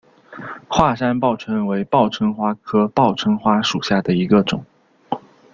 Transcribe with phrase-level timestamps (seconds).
[0.67, 4.65] 华山报春为报春花科报春花属下的一个种。